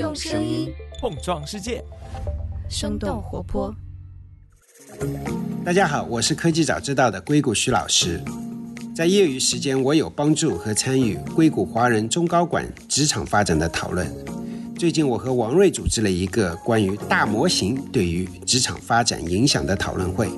[0.00, 1.84] 用声音碰撞世界，
[2.70, 3.70] 生动活泼。
[5.62, 8.18] 大家好，我是科技早知道的硅谷徐老师。
[8.96, 14.10] 在业余时间，我有帮助和参与硅谷华人中高管职场发展的讨论。
[14.78, 20.30] 最近，我和王瑞组织了一个关于大模型对于职场发展影响的讨论会，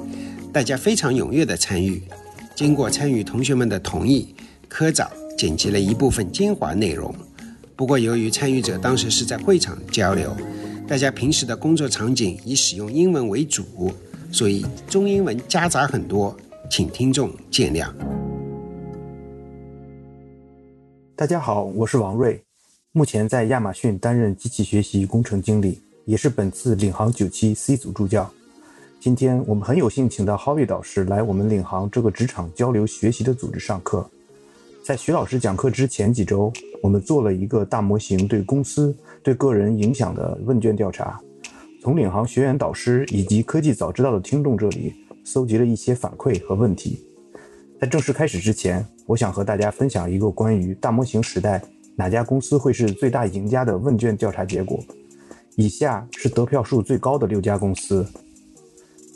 [0.53, 2.03] 大家非常踊跃的参与。
[2.57, 4.35] 经过参与同学们的同意，
[4.69, 5.09] 科长
[5.39, 7.15] 剪辑了一部分精华内容。
[7.75, 10.37] 不过，由于参与者当时是在会场交流，
[10.87, 13.65] 大家平时的工作场景以使用英文为主，
[14.31, 16.37] 所以中英文夹杂很多，
[16.71, 17.91] 请听众见谅。
[21.17, 22.43] 大家好，我是王瑞，
[22.93, 28.31] 目前在亚马逊担任机器学习工程经理，也是本次领航九期 C 组助教。
[29.01, 34.09] 今天我们很有幸请到 Harvey 导师来我们领航这个职场交流学习的组织上课。
[34.85, 38.93] 在徐老师讲课之前几周，我们做了一个大模型对公司、
[39.23, 41.21] 对个人影响的问卷调查，
[41.81, 44.93] 从领航学员导师以及科技早知道的听众这里
[45.25, 47.01] 搜集了一些反馈和问题。
[47.81, 51.63] 在正式开始之前，我想和大家分享一个关于大模型时代
[51.95, 54.81] 哪家公司会是最大赢家的问卷调查结果。
[55.55, 58.05] 以下是得票数最高的六家公司。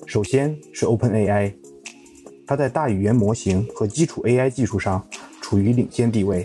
[0.07, 1.53] 首先是 OpenAI，
[2.47, 5.05] 它在大语言模型和基础 AI 技术上。
[5.47, 6.45] 处于领先地位。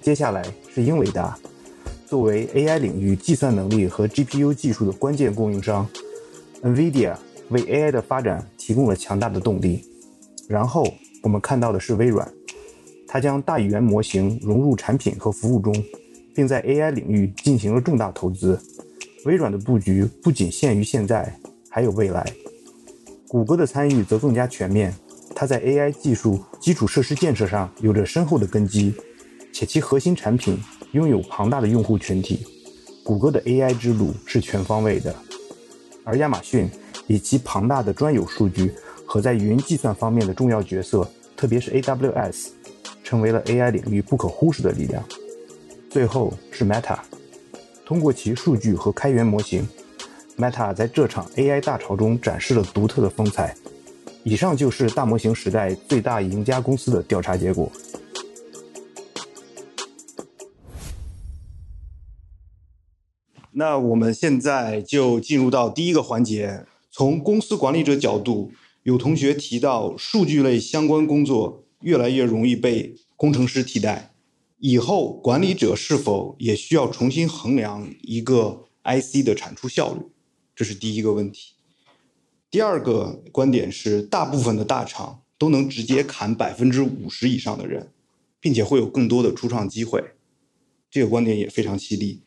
[0.00, 0.42] 接下来
[0.74, 1.38] 是英伟达，
[2.08, 5.88] 作为 AI 领域计算能力和 GPU 技术的关键供应商
[6.60, 7.14] ，NVIDIA
[7.50, 9.84] 为 AI 的发展提供了强大的动力。
[10.48, 10.84] 然后
[11.22, 12.28] 我们看到的是微软，
[13.06, 15.72] 它将大语言模型融入产品和服务中，
[16.34, 18.60] 并在 AI 领域进行了重大投资。
[19.24, 21.32] 微软的布局不仅限于现在，
[21.68, 22.26] 还有未来。
[23.28, 24.92] 谷歌的参与则更加全面。
[25.42, 28.94] 它在 AI 技术基础设施建设上有着深厚的根基，
[29.52, 30.56] 且其核心产品
[30.92, 32.46] 拥有庞大的用户群体。
[33.02, 35.12] 谷歌的 AI 之路是全方位的，
[36.04, 36.70] 而亚马逊
[37.08, 38.72] 以其庞大的专有数据
[39.04, 42.50] 和在云计算方面的重要角色，特别是 AWS，
[43.02, 45.02] 成为了 AI 领域不可忽视的力量。
[45.90, 47.00] 最后是 Meta，
[47.84, 49.68] 通过其数据和开源模型
[50.38, 53.56] ，Meta 在这场 AI 大潮中展示了独特的风采。
[54.24, 57.70] 以上就是大模型时代最大赢家公司的调查结果。
[63.54, 66.64] 那我们现在就进入到第一个环节。
[66.90, 68.52] 从公司管理者角度，
[68.82, 74.14] 有同学提到，数据类相关工作越来越容易被工程师替代，
[74.58, 80.00] 以后管理者是否也需要重新衡量一个 IC 的产出效率？
[80.54, 81.51] 这是第一个问题。
[82.52, 87.90] 第二个观点是，大部分的大厂都能直接砍百分之五十以上的人，
[88.38, 90.04] 并且会有更多的初创机会。
[90.90, 92.24] 这个观点也非常犀利。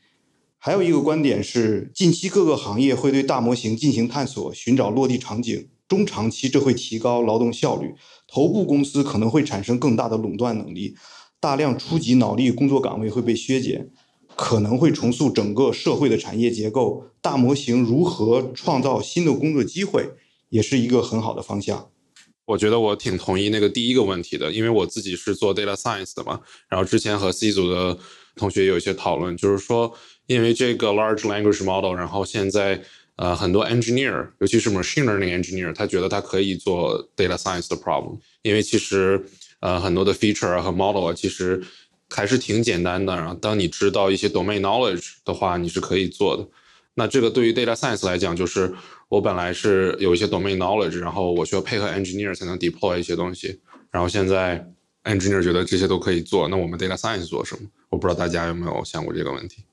[0.58, 5.70] 还有一个观点是，近期各个行业会对大模型进行探索，寻找落地场景。
[5.88, 7.94] 中长期这会提高劳动效率，
[8.28, 10.96] 头部公司可能会产生更大的垄断能力，
[11.40, 13.92] 大量初级脑力工作岗位会被削减。
[14.36, 20.10] 可能会重塑整个社会的产业结构，大模型如何创造新的工作机会，
[20.50, 21.90] 也是一个很好的方向。
[22.46, 26.40] 我觉得我挺同意那个第一个问题的，因为我自己是做 data science 的嘛。
[26.68, 27.98] 然后之前和 C 组的
[28.36, 29.92] 同学有一些讨论，就是说，
[30.28, 32.84] 因为这个 large language model，然后现在
[33.16, 39.26] 呃很多 engineer，尤其是 machine learning engineer，他觉得他可以做 data science 的 problem，因为其实
[39.62, 41.64] 呃很多的 feature 和 model 啊，其实。
[42.10, 46.48] 还是挺简单的，然后当你知道一些 domain knowledge 的话，你是可以做的。
[46.94, 48.74] 那这个对于 data science 来讲，就是
[49.10, 53.60] 我本来是有一些 domain knowledge，然后我需要配合 engineer 才能 deploy 一些东西。
[53.92, 54.66] 然后现在
[55.04, 57.68] engineer 觉得这些都可以做，那我们 data science 做什么？
[57.90, 59.64] 我不知道大家有没有想过这个问题。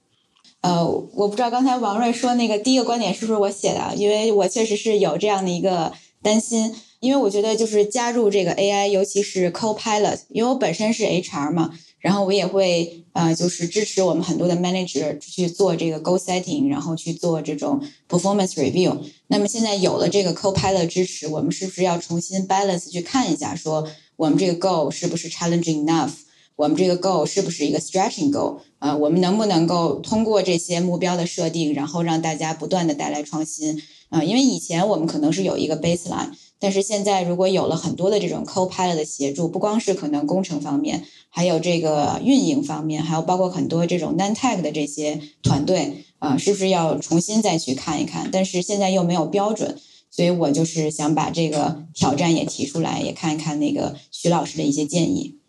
[0.62, 11.70] 呃，我不知道刚才王瑞说那个第一个观点是不是我写的，因为我确实是有这样的一个担心，因为我觉得就是加入这个 AI，尤其是 Copilot，因为我本身是 HR 嘛。
[12.02, 18.98] 然后我也会呃，就是支持我们很多的 manager 去做这个 goal setting，然后去做这种 performance review。
[19.28, 26.10] 那么现在有了这个 Copilot 支持，我们是不是要重新 balance 去看一下，说我们这个 goal 是不是 challenging enough？
[26.56, 28.58] 我们这个 goal 是不是一个 stretching goal？
[28.78, 33.80] 啊，我们能不能够通过这些目标的设定，然后让大家不断的带来创新？
[34.08, 36.30] 啊，因为以前我们可能是有一个 baseline。
[36.62, 48.30] 但是现在，如果有了很多的这种 Copilot 的协助，不光是可能工程方面，还有这个运营方面，还有包括很多这种 non-tech 的这些团队，啊，是不是要重新再去看一看？
[48.30, 49.76] 但是现在又没有标准，
[50.08, 55.40] 所以我就是想把这个挑战也提出来，也看一看那个徐老师的一些建议。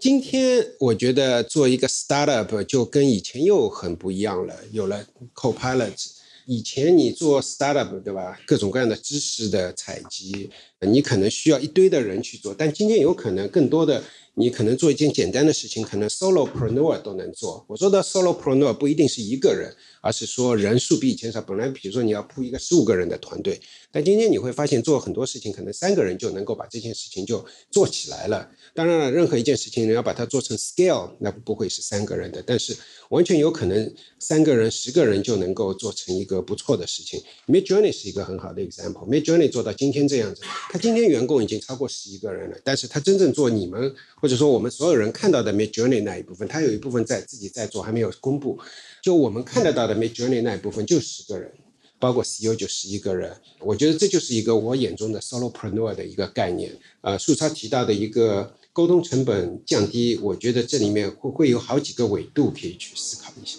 [0.00, 5.04] 今天我觉得做一个 startup 就跟以前又很不一样了，有了
[5.36, 6.17] Copilot。
[6.50, 8.40] 以前你做 startup 对吧？
[8.46, 10.48] 各种各样的知识的采集，
[10.80, 14.02] 你可能需要一堆的人去做，但今天有可能更多的。
[14.32, 17.66] 你可能做一件简单的事情，可能 solopreneur 都能做。
[17.68, 21.42] 我说的 solopreneur 不一定是一个人，而是说人数比以前少。
[21.42, 23.60] 本来比如说你要铺一个十五个人的团队，
[23.90, 28.48] 但今天你会发现做很多事情，可能三个人就能够把这件事情就做起来了。
[28.74, 32.76] 当然了，任何一件事情你要把它做成 scale，那不会是三个人的，但是
[33.10, 37.22] 完全有可能三个人、十个人就能够做成一个不错的事情。
[37.46, 39.08] Midjourney 是一个很好的 example。
[39.08, 43.94] Midjourney 做到今天这样子，他今天员工已经超过十一个人了，但是他真正做你们。
[44.20, 48.58] 或者说，我们所有人看到的 Mid Journey 那一部分，他有一部分在自己在做，还没有公布。
[49.00, 51.52] 就我们看得到的 Mid Journey 那一部分，就十个人，
[51.98, 53.36] 包括 CEO 就十一个人。
[53.60, 56.76] 我觉得这就是一个我眼中的 Solopreneur 的一个概念。
[57.00, 63.58] 呃，树超提到的一个沟通成本降低，我觉得这里面会会有好几个维度可以去思考一下。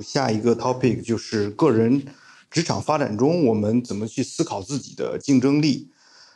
[0.00, 2.04] 下一个 topic 就是个人
[2.50, 5.88] 职场发展中，我们怎么去思考自己的竞争力。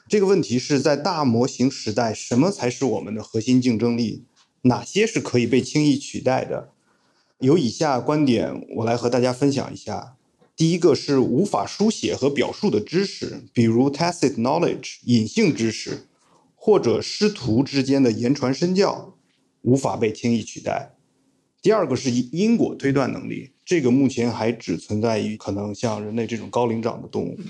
[0.09, 4.23] 这个问题是在大模型时代，什么才是我们的核心竞争力？
[4.63, 6.71] 哪些是可以被轻易取代的？
[7.41, 10.17] 有以下观点，我来和大家分享一下。
[10.57, 16.07] 第一个是无法书写和表述的知识，比如 tacit knowledge 隐性知识，
[16.55, 19.19] 或者师徒之间的言传身教，
[19.61, 20.93] 无法被轻易取代。
[21.61, 27.37] 第二个是因果推断能力，这个目前还只存在于可能像人类这种高灵长的动物。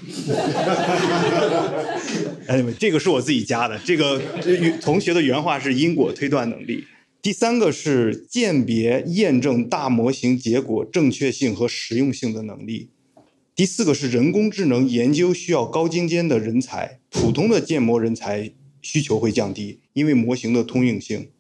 [2.49, 3.79] 哎，这个是我自己加的。
[3.79, 4.21] 这个
[4.81, 6.85] 同学的原话是因果推断能力。
[7.27, 12.91] 第三个是鉴别验证大模型结果正确性和实用性的能力。
[13.53, 21.31] 第四个是人工智能研究需要高精尖的人才，普通的建模人才需求会降低，因为模型的通用性。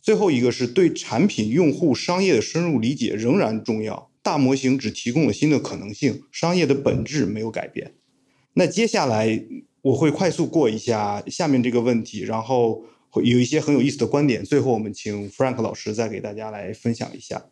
[0.00, 4.12] 最后一个是对产品用户商业的深入理解仍然重要。
[4.22, 7.94] 大模型只提供了新的可能性，商业的本质没有改变。
[8.52, 9.42] 那接下来
[9.82, 12.84] 我会快速过一下下面这个问题，然后
[13.22, 14.44] 有一些很有意思的观点。
[14.44, 17.44] 最后我们请 Frank 老师再给大家来分享一下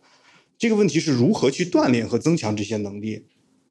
[0.58, 3.26] 这个问题是如何去锻炼和增强这些能力。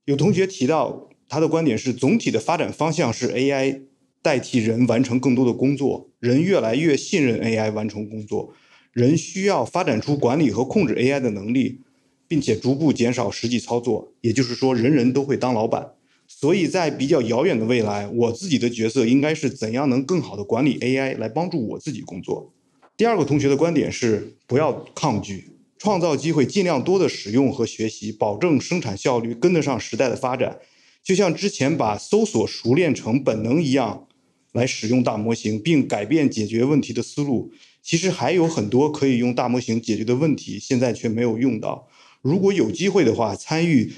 [0.05, 3.81] 有同学提到他的观点是，总体的发展方向是 AI
[4.21, 8.53] 代替人完成更多的工作，人越来越信任 AI 完成工作。
[8.91, 11.79] 人需要发展出管理和控制 AI 的能力，
[12.27, 14.11] 并且逐步减少实际操作。
[14.19, 15.93] 也就是说，人人都会当老板。
[16.41, 22.51] 所以在比较遥远的未来，我自己的角色应该是怎样能更好的管理 AI，来帮助我自己工作。
[22.97, 30.57] 第二个同学的观点是，不要抗拒，创造机会，尽量多的使用和学习，保证生产效率跟得上时代的发展。
[31.03, 34.07] 就像之前把搜索熟练成本能一样，
[34.53, 37.51] 来使用大模型，并改变解决问题的思路。
[37.83, 41.87] 其实还有很多可以用大模型解决的问题，现在却没有用到。
[42.23, 43.91] 如果有机会的话，参与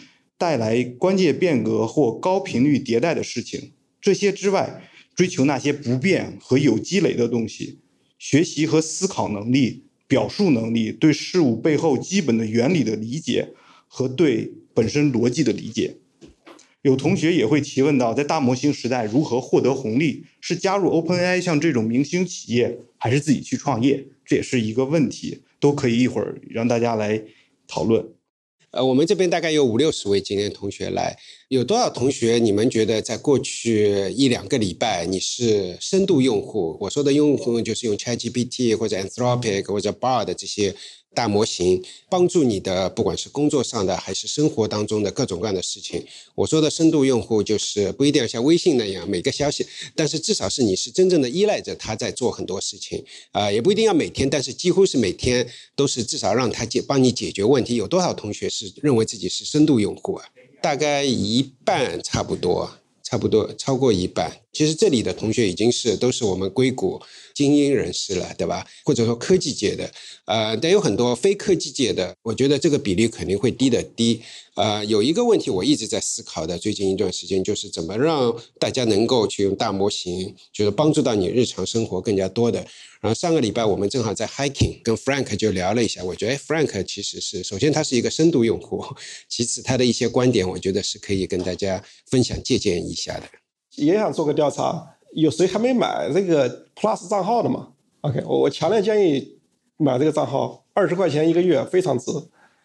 [0.43, 3.71] 带来关键变革或高频率迭代的事情。
[4.01, 4.83] 这些之外，
[5.15, 7.79] 追求那些不变和有积累的东西，
[8.19, 13.53] 学习和思考能力、表述能力、对事物背后基本的原理的理解
[13.87, 15.95] 和对本身逻辑的理解。
[16.81, 20.25] 有同学也会提问到，在大模型时代如何获得红利？
[20.41, 24.05] 是加入 OpenAI 像这种明星企业，还是自己去创业？
[24.25, 27.23] 这也是一个问题，都可以一会儿让大家来
[27.65, 28.05] 讨论。
[28.73, 31.15] 呃，我们这边大概有五六十位今天同学来，
[31.47, 36.75] 有多少同学你们觉得在过去一两个礼拜你是深度用户？
[36.79, 40.75] 我说的用户就是用 ChatGPT 或者 Anthropic 或者 Bard 这些。
[41.13, 46.03] 大模型帮助你的，不管是工作上的还是生活当中的各种各样的事情。
[46.35, 49.65] 我说的深度用户，就是不一定要像微信那样每个消息，
[49.95, 57.75] 但是至少是你是真正的依赖着它在做很多事情啊，也不一定要每天，但是几乎是每天都是至少让它解帮你解决问题。
[57.75, 60.25] 有多少同学是认为自己是深度用户啊？
[60.61, 62.71] 大概一半差不多，
[63.03, 64.39] 差不多超过一半。
[64.53, 67.01] 其实这里的同学已经是都是我们硅谷。
[67.33, 68.65] 精英人士了，对吧？
[68.83, 69.91] 或者说科技界的，
[70.25, 74.21] 呃，但有很多非科技界的，我觉得这个比例肯定会低的低。
[74.55, 82.59] 呃，有一个问题我一直在思考的，最近一段时间就是怎么让大家能够去用大模型，就是帮助到你日常生活更加多的。
[83.01, 88.85] 然后上个礼拜我们正好在 Hiking 跟 Frank 就聊了一下，我觉得 Frank 其实是首先他是一个深度用户，
[89.27, 93.23] 其次他的一些观点我觉得是可以跟大家分享借鉴一下的。
[93.75, 94.92] 也想做个调查。
[95.13, 97.69] 有谁还没买这个 Plus 账号的吗
[98.01, 99.37] ？OK，我我强烈建议
[99.77, 102.11] 买这个账号，二十块钱一个月非常值。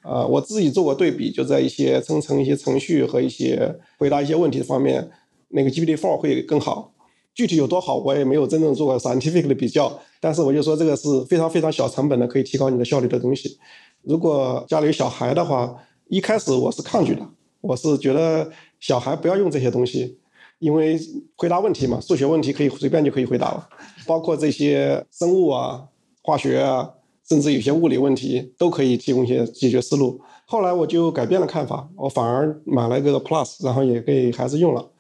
[0.02, 5.10] 啊，我自己做过对比，就在一些生成一些程序和一些回答一些问题方面，
[5.48, 6.92] 那个 GPT4 会更好。
[7.34, 10.00] 具体有多好，我也没有真正做过 scientific 的比较。
[10.20, 13.58] 但是我就说这个是非常非常小成本的，可以提高你的效率的东西。
[14.02, 15.76] 如果家里有小孩的话，
[16.08, 17.24] 一开始我是抗拒的，
[17.60, 18.50] 我是觉得
[18.80, 20.17] 小孩不要用这些东西，
[20.58, 20.98] 因为
[21.36, 23.68] 回答问题嘛，数学问题可以随便就可以回答了，
[24.06, 25.84] 包括这些生物啊、
[26.22, 26.90] 化学啊，
[27.28, 30.20] 甚至有些物理问题都可以提供一些解决思路。
[30.46, 34.90] 后来我就改变了看法，我反而买了一个 Plus，然后也给孩子用了。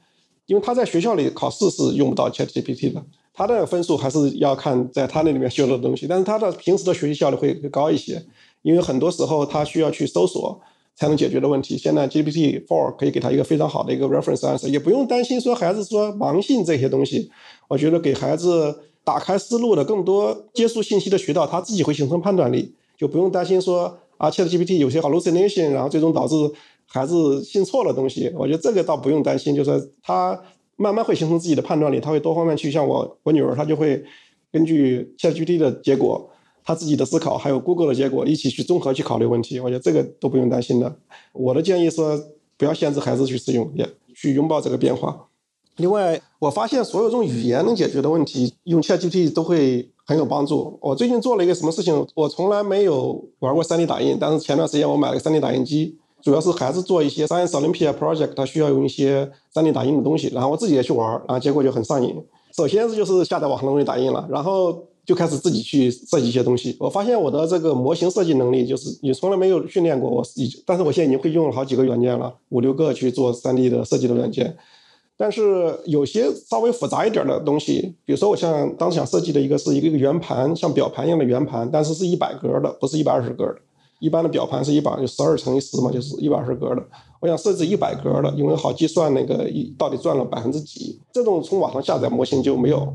[0.46, 8.24] 因为他在学校里考试是用不到 ChatGPT 的，他的分数还是要看在他那里面学的东西，但是他的平时的学习效率会高一些，
[8.62, 10.58] 因为很多时候他需要去搜索
[10.98, 11.78] 才能解决的问题。
[11.78, 17.30] 现在 GPT Four 可以给他一个非常好的一个 reference answer，也不用担心说孩子说盲信这些东西。
[17.68, 26.34] 我觉得给孩子打开思路的更多接触信息的渠道，他自己会形成判断力，就不用担心说啊 ChatGPT 有些 hallucination，然后最终导致。
[26.90, 30.42] 孩子信错了东西，我觉得这个倒不用担心，就是他
[30.76, 32.70] 慢慢会形成自己的判断力，他会多方面去。
[32.70, 34.02] 像我我女儿，她就会
[34.50, 36.30] 根据 ChatGPT 的结果，
[36.68, 39.58] 他自己的思考，还有 Google 的结果一起去综合去考虑问题。
[39.58, 40.96] 我觉得这个都不用担心的。
[41.32, 42.02] 我的建议是，
[42.58, 45.28] 不要限制孩子去使用，也去拥抱这个变化。
[45.76, 50.78] 另外，我发现所有这种语言能解决的问题，用 ChatGPT 都会很有帮助。
[50.82, 52.06] 我最近做了一个什么事情？
[52.14, 55.96] 我从来没有玩过 3D 打印，但是前段时间我买了个 3D 打印机。
[56.20, 62.14] 主要是孩子做一些 Science Olympia project，他需要用一些 3D 打印的东西，然后我自己也去玩，然后结果就很上瘾。
[62.54, 66.76] 首先是就是下载网上的东西打印了，然后就开始自己去设计一些东西。
[66.78, 70.22] 我发现我的这个模型设计能力就是你从来没有训练过我，
[70.66, 74.54] 但是我现在已经会用了好几个软件了，五六个去做 3D 的设计的软件。
[75.16, 83.56] 但是有些稍微复杂一点的东西，比如说我像当时想设计的一个是一个一个圆盘，像表盘一样的圆盘，但是是一百格的，不是一百二十格的。
[84.00, 86.82] 一般的表盘是一百就十二乘以十嘛，就是一百二十格的。
[87.18, 91.00] 我想设置一百格的，因为好计算那个到底赚了百分之几。
[91.10, 92.94] 这种从网上下载模型就没有，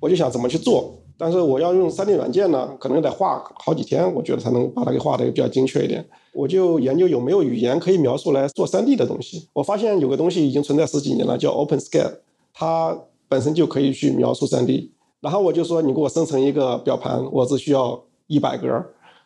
[0.00, 0.98] 我就想怎么去做。
[1.18, 6.06] 但是我要用 3D 软件呢，可能得画好几天，我觉得才能把它给画的比较精确一点。
[6.32, 9.48] 我就研究有没有语言可以描述来做 3D 的东西。
[9.54, 12.16] 我发现有个东西已经存在十几年了，叫 OpenSCALE，
[12.52, 14.90] 它本身就可以去描述 3D。
[15.20, 18.68] 然后我就说，你给我生成一个表盘，我只需要一百格。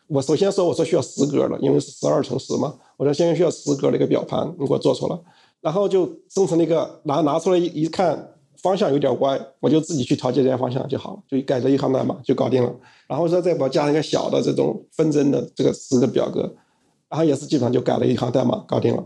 [0.07, 2.73] 我首先说，我说需要十格的，因为是十二乘十嘛。
[2.97, 5.17] 我说先需要十格的一个表盘，你给我做出来，
[5.59, 12.73] 然后就生成了一个，拿拿出来一一看，方向有点歪，我就自己去调节这些方向就好了，就改这一行代码就搞定了。
[13.07, 16.41] 然后说再把加一个小的这种分针的这个十个表格，
[17.09, 19.03] 然后也是基本上就改了一行代码搞定了。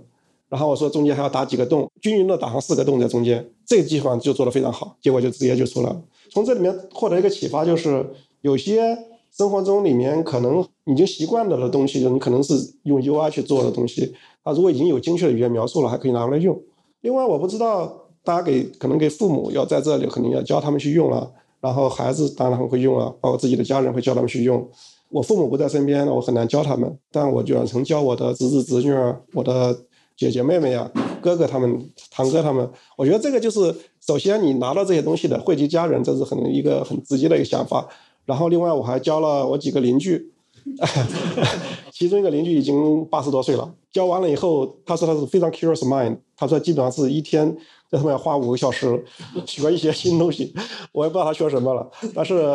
[0.49, 6.01] 然后我说中间还要打几个洞，均匀的打上四个洞在中间，这个地方就做的非常好，结果就直接就出来了。
[6.29, 8.05] 从这里面获得一个启发就是
[8.41, 8.97] 有些。
[9.37, 14.15] 生活中里面可能已经习惯了的东西，你可能是用 UI 去做的东西。
[14.41, 16.57] 它如果已经有精确的语言描述了，还可以拿过来用。
[17.01, 24.67] 另外，我不知道大家给可能给父母要在这里肯定要教他们去用了，然后孩子当然会用了，包括自己的家人会教他们去用。
[25.09, 29.77] 我父母不在身边，我很难教他们，但我远程教我的侄子侄女儿、我的
[30.17, 30.91] 姐姐妹妹呀、
[31.21, 32.67] 哥哥他们、堂哥他们。
[32.97, 33.73] 我觉得这个就是
[34.05, 37.87] 首先你拿到这些东西的惠及家人，这是很一个很直接的一个想法。
[38.25, 40.33] 然后另外我还教了我几个邻居，
[41.97, 43.73] 其中一个邻居已经八十多岁了。
[43.89, 47.55] 教完了以后，他说他是非常 curious mind，他说基本上是一天
[47.89, 49.01] 在上面花五个小时
[49.45, 50.53] 学一些新东西。
[50.91, 52.53] 我也不知道他学什么了，但是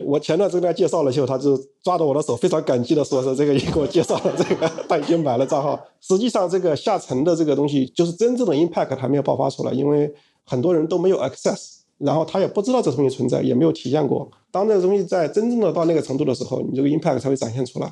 [0.00, 10.12] 我前段时间介绍了以后，他就抓着我的手，非常感激的说：“是这个也给我介绍了这个，他已经买了账号。”实际上，这个下沉的这个东西，就是真正的 impact 还没有爆发出来，因为
[10.44, 11.76] 很多人都没有 access。
[11.96, 14.28] 然后他也不知道这东西存在，也没有体验过。
[14.50, 17.90] 当这个东西在真正的到那个程度的时候，你这个 impact 才会展现出来。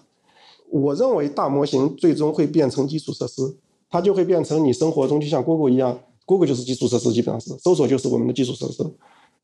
[0.72, 3.42] 我认为大模型最终会变成基础设施，
[3.90, 8.82] 它就会变成你生活中就像 Google 一样，Google 就是基础设施，基本上是搜索就是我们的基础设施，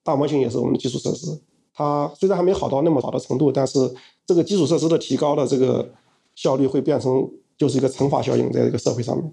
[0.03, 1.39] 大模型也是我们的基础设施。
[1.75, 3.79] 它虽然还没好到那么好的程度，但是
[4.27, 5.87] 这个基础设施的提高的这个
[6.35, 9.31] 效率会变成就是一个乘法效应，在这个社会上面。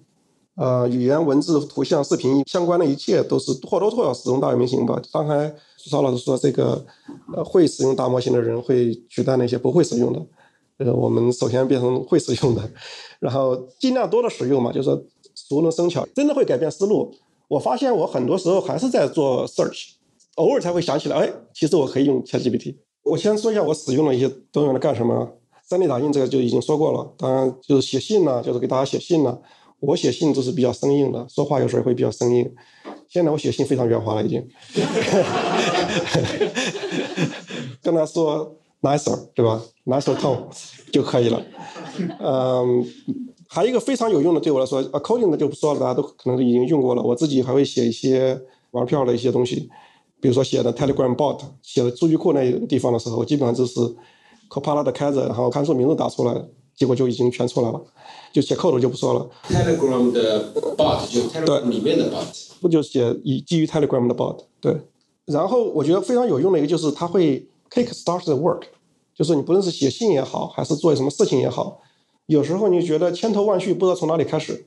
[0.55, 5.01] 呃，语言、文字、图像、视频相关的一切都是或多或少使用大模型吧。
[5.11, 6.85] 刚才邵老师说，这个
[7.33, 10.21] 呃会使用大模型的人会取代那些不会使用的。
[10.77, 12.69] 呃，我们首先变成会使用的，
[13.19, 14.89] 然后尽量多的使用嘛，就是
[15.33, 17.13] 熟能生巧，真的会改变思路。
[17.47, 19.91] 我发现我很多时候还是在做 search，
[20.35, 22.75] 偶尔才会想起来，哎，其实我可以用 ChatGPT。
[23.03, 25.37] 我先说一下我使用的一些都用来干什么。
[25.67, 29.39] 三 D 打印这个就已经说过了，当然就是写信呢，就是给大家写信呢。
[29.79, 32.51] 我写信就是比较生硬的，说话有时候会比较生硬。
[33.07, 34.47] 现在我写信非常圆滑了，已经。
[37.81, 40.37] 跟他说 nicer，对吧？nicer tone
[40.93, 41.41] 就可以了。
[42.19, 42.85] 嗯，
[43.47, 47.01] 还有一个非常有用的，对我来说，coding 的就不说了，大家都可能已经用过了。
[47.01, 48.39] 我自己还会写一些
[48.71, 49.69] 玩票的一些东西，
[50.19, 53.79] 比如说写的 Telegram bot，写的数据库那地方的时候，基本上就是
[54.49, 57.81] Copilot 开着，然后看数名字打出来，结果就已经全出来了。
[58.31, 59.29] 就写 code 就不说了。
[59.49, 62.27] Telegram 的 bot 就 Telegram 里面的 bot，
[62.59, 64.39] 不就写以基于 Telegram 的 bot？
[64.59, 64.77] 对。
[65.25, 68.63] 然后我觉得非常有用的一个就是它会 kick start the work，
[69.15, 71.79] 就是你不论是写信也好，还是做什么事情也好，
[72.27, 74.65] 有时候你觉得千头万绪不知道从哪里开始，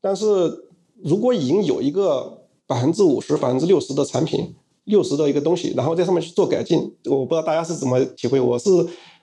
[0.00, 0.68] 但是
[1.02, 4.54] 如果已经有一个百分之五十、百分之六十的产品。
[4.88, 6.78] 六十的一个东西，然后在上面去做改进。
[7.04, 8.40] 我不知道大家是怎么体会。
[8.40, 8.70] 我是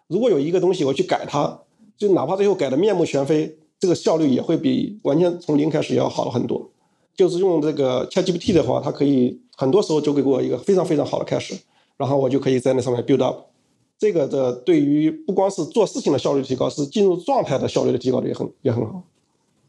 [0.06, 1.60] 如果有一个东西我去改它，
[1.98, 6.70] 就哪怕最后改的面目全非，这个效率也会比完全从零开始要好了很多。
[7.16, 11.56] 就是用这个 ChatGPT 的话，它可以很多时候就给我一个非常非常好的开始，
[11.98, 13.48] 然后我就可以在那上面 build up。
[13.98, 19.04] 这个的对于不光是做事情的效率提高，是进入状态的效率的提高的也很也很好。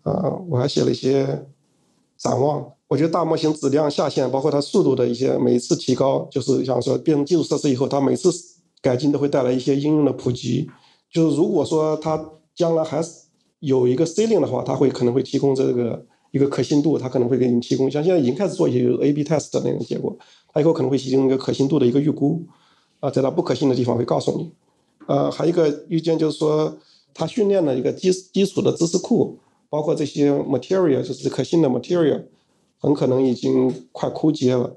[0.03, 1.47] 啊，我还写了一些
[2.17, 2.73] 展望。
[2.89, 8.31] 我觉得大模型质量下限，包括它速度的一些每次提高，就是像说变成基础设施以后，它每次
[8.81, 10.71] 改进都会带来一些应用的普及。
[11.11, 13.11] 就是如果说它将来还是
[13.59, 20.17] 有一个 ceiling 的话，它会可能会提供这个一个可信度，它可能会给你提供，像现在已经开始做一些 A/B test 的那种结果，
[20.53, 22.45] 它以后可能会提供一个可信度的一个预估，
[23.07, 24.51] 啊，在它不可信的地方会告诉你。
[25.07, 26.77] 呃，还有一个预见就是说，
[27.15, 32.25] 它训练的一个基基础的知识库，包括这些 material，就是可信的 material。
[32.79, 34.77] 很可能已经快枯竭了，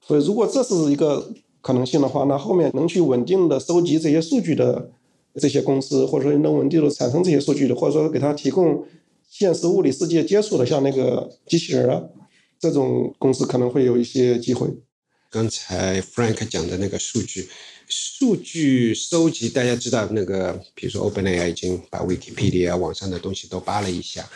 [0.00, 4.90] 所以如果这是一个可能性的话，那后面能去稳定的收集这些数据的
[5.34, 8.82] 这些公司，或者说能稳定的产生这些数据的，或者说给他提供
[9.28, 12.02] 现实物理世界接触的，像那个机器人啊
[12.58, 14.66] 这种公司，可能会有一些机会。
[15.34, 17.48] 刚才 Frank 讲的那个数据，
[17.88, 24.30] 数据收集，大家知道那个，比如说 OpenAI 已经把 Wikipedia 网上的东西都扒了一下。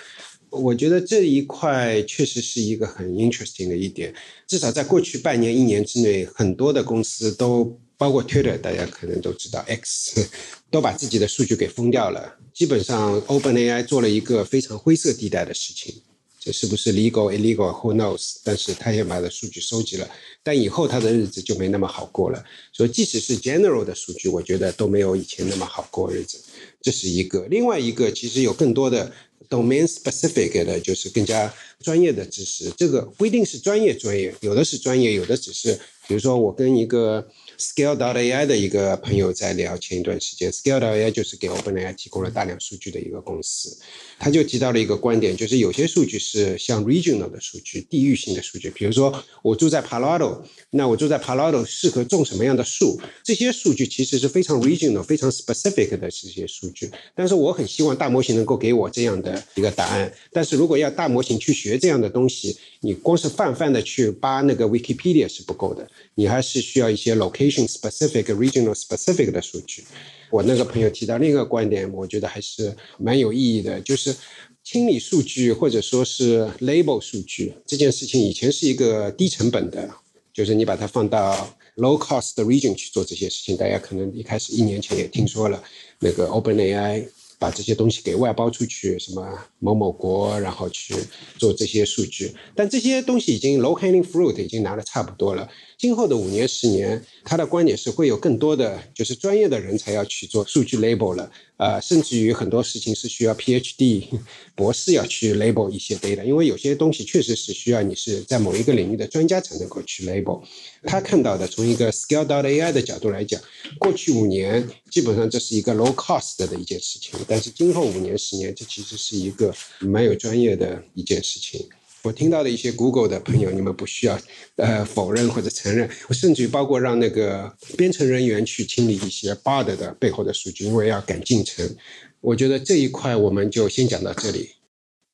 [0.51, 4.13] 我觉得这一块确实是一个很 interesting 的一点，
[4.49, 10.29] 至少在过去半年、一年之内，很多的公司都包括 Twitter，大家可能都知道 X，
[10.69, 12.41] 都把自己的数据给封掉了。
[12.53, 16.03] 基本上 OpenAI 做了一个非常灰色地带的事情，
[16.41, 18.37] 这是不是 legal illegal who knows？
[18.45, 20.09] 但是他也把的数据收集了，
[20.43, 22.45] 但以后他的日子就没那么好过了。
[22.73, 26.39] 所以即使是 general 的数据，我觉得都没有以前那么好过日子。
[26.81, 29.13] 这是一个，另外一个其实有更多的。
[29.49, 31.51] domain specific 的就是更加
[31.83, 35.73] 专业的知识，这个不一定是专业专业，有的是专业，有的只是，
[36.07, 37.27] 比如说我跟一个。
[37.59, 43.77] Scale dot AI 的一个朋友在聊，前一段时间，Scale dot AI 就是给 OpenAI 提供了大量数据的一个公司，
[44.17, 50.41] 他就提到了一个观点，就是有些数据是像 regional 的数据，地域性的数据，比如说我住在 Palo Alto，
[50.71, 67.48] 那我住在 Palo Alto 适合种什么样的树，这些数据其实是非常 regional、非常 specific 的这些数据，但是我很希望大模型能够给我这样的一个答案，但是如果要大模型去学这样的东西，你光是泛泛的去扒那个 Wikipedia 是不够的，你还是需要一些 location。
[67.51, 69.85] Specific regional specific 的数据，
[70.31, 74.15] 我那个朋友提到另一个观点，我觉得还是蛮有意义的，就是
[74.63, 79.89] 清理数据或者说是 label 数据这件事情，以前是一个低成本的，
[80.33, 83.57] 就是你把它放到 low cost 的 region 去做这些事情。
[83.57, 85.63] 大家可能一开始一年前也听说了，
[86.01, 87.07] 那个 OpenAI
[87.39, 90.95] 把这些东西给外包出去，什么某某国，然后去
[91.39, 95.49] 做这些数据，但这些东西已经 low hanging fruit 已经拿的差不多了。
[95.77, 104.07] 今后的五年、十年，他的观点是会有更多的就是专业的人才要去做数据 label 了，呃，甚至于很多事情是需要 PhD
[104.57, 110.43] 博士要去 label 一些 data，因为有些东西确实是需要你是在某一个领域的专家才能够去 label。
[110.83, 113.41] 他看到的从一个 scale down AI 的角度来讲，
[113.79, 119.48] 过去五年基本上这是一个 low cost 的一件事情，但是今后五年、十年，这其实是一个
[119.81, 121.69] 蛮有专业的一件事情。
[122.03, 124.19] 我听到的一些 Google 的朋友，你们不需要
[124.57, 131.77] 呃否认或者承认，我甚至于包括让那个编程人员去清理一些 bug 的背后的数据，因为要赶进程。
[132.21, 134.51] 我觉得这一块我们就先讲到这里。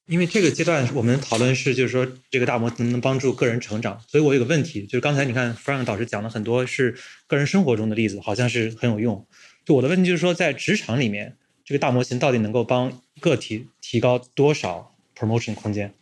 [0.06, 6.94] 因为这个阶段我们讨论是，就是说这个大模能不能帮助个人成长，所以我有个问题，就是刚才你看 Frank 导师讲了很多是
[7.26, 9.26] 个人生活中的例子，好像是很有用。
[9.64, 15.94] 就我的问题就是说，在职场里面，这个大模型到底能够帮个体提高多少 promotion 空间？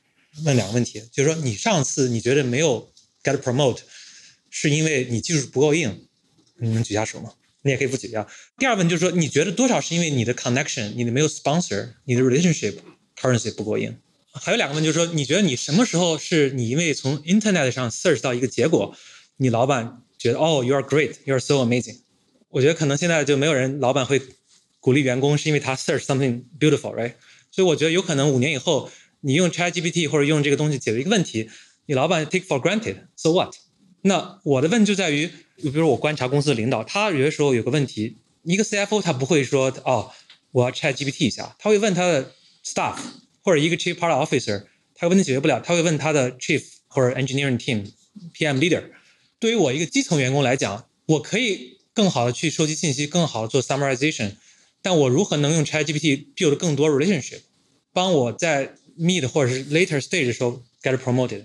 [0.45, 2.91] 问两个问题，就是说你上次你觉得没有
[3.23, 3.81] get promote，
[4.51, 6.07] 是因为你技术不够硬，
[6.57, 7.35] 你能举下手吗？
[7.63, 8.27] 你也可以不举啊。
[8.59, 12.77] 第二问就是说，你觉得多少是因为你的 connection，你的没有 sponsor，你的 relationship
[13.17, 13.97] currency 不够硬？
[14.33, 18.97] 还有两个问就是说，你觉得你什么时候是你因为从 internet 上 search 到一个结果，
[19.37, 21.99] 你老板觉得哦，you are great，you are so amazing。
[22.49, 24.21] 我觉得可能现在就没有人老板会
[24.83, 27.15] 鼓励员工是因为他 search something beautiful，right？
[27.51, 28.91] 所以我觉得有可能五年以后。
[29.25, 31.49] 你用 ChatGPT 或者用这个东西解决一个问题，
[31.87, 33.55] 你老板 take for granted，so what？
[34.01, 40.11] 那我的问就在于，比如我观察公司的领导，他有的时候有个问题，一个 CFO 他不会说哦，
[40.51, 42.33] 我要 Chat GPT 一下，他会问他的
[42.65, 42.97] staff
[43.45, 44.65] 或者一个 Chief part Officer，
[44.97, 47.93] 他问题解决不了，他会问他的 Chief 或者 Engineering Team
[48.37, 48.83] PM Leader。
[49.39, 54.33] 对于我一个基层员工来讲，我可以更好的去收集信息，更好的做 summarization，
[54.83, 57.41] 但我如何能用 Chat GPT build 更多 relationship，
[57.93, 61.45] 帮我在 meet 或者是 later stage 的时候 get promoted。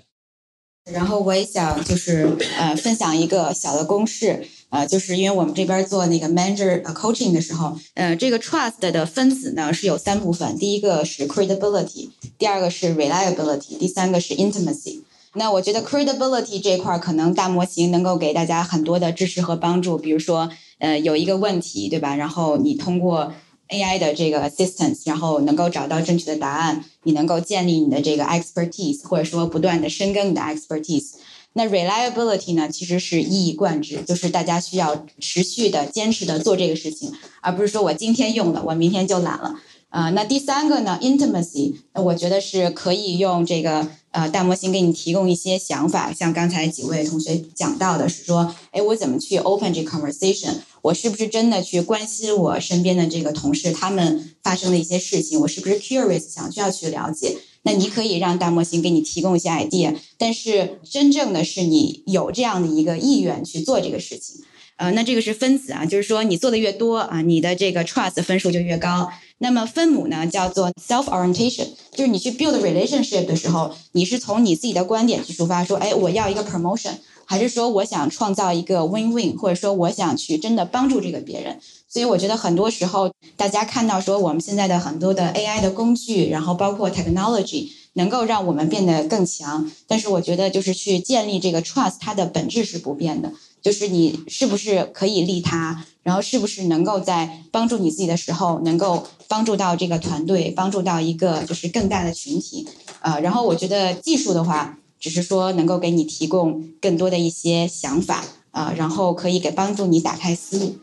[0.92, 15.02] 然后我也想就是呃分享一个小的公式，呃，就是因为我们这边做那个 manager coaching 的时候，呃，这个 trust 的分子呢是有三部分，第一个是 credibility，第二个是 reliability，第三个是 intimacy。
[15.34, 23.34] 那我觉得 credibility 这块可能大模型能够给大家很多的支持和帮助，比如说呃有一个问题对吧，然后你通过
[23.70, 31.16] AI 的这个 assistance，然后能够找到正确的答案，你能够建立你的这个 expertise，或者说不断的深耕你的 expertise。
[31.54, 37.12] 那 reliability 呢，其实是一以贯之，就是大家需要持续的、坚持的做这个事情，
[37.42, 39.56] 而不是说我今天用了，我明天就懒了。
[39.90, 50.56] 啊，那第三个呢，intimacy，我觉得是可以用这个呃大模型给你提供一些想法，像刚才几位同学讲到的是说，哎，我怎么去 open 这 conversation？
[50.82, 55.40] 我是不是真的去关心我身边的这个同事他们发生的一些事情？
[55.40, 57.38] 我是不是 curious 想需要去了解？
[57.64, 64.42] 那你可以让大模型给你提供一些 idea，但是真正的是你有这样的一个意愿去做这个事情。
[64.76, 69.10] 呃，那这个是分子啊，就是说你做的越多啊，你的这个 trust 分数就越高。
[69.40, 76.94] 那么分母呢，叫做 self orientation，就是你去 build relationship 的时候，你是从你自己的观点去出发，说，哎，我要一个 promotion，
[77.26, 81.60] 还是说我想创造一个 win win，或者说我想去真的帮助这个别人。
[81.90, 89.72] 所以我觉得很多时候，大家看到说我们现在的很多的 AI 的工具，然后包括 technology，能够让我们变得更强。
[89.88, 93.32] 但是我觉得就是去建立这个 trust，它的本质是不变的。
[93.62, 102.66] 就是你是不是可以利他，然后是不是能够在帮助你自己的时候，能够帮助到这个团队，帮助到一个就是更大的群体，
[103.02, 110.78] 呃，然后我觉得技术的话，只是说能够给你提供更多的一些想法，啊，然后可以给帮助你打开思路。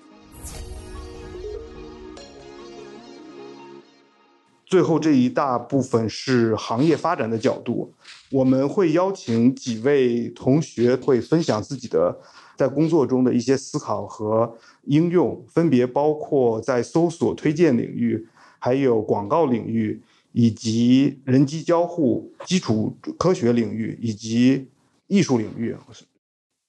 [4.67, 7.95] 最后这一大部分是行业发展的角度，
[8.31, 12.19] 我们会邀请几位同学会分享自己的。
[12.57, 18.27] 在工作中的一些思考和应用，分别包括在搜索推荐领域，
[18.59, 20.01] 还有广告领域，
[20.33, 24.69] 以及人机交互、基础科学领域以及
[25.07, 25.77] 艺术领域。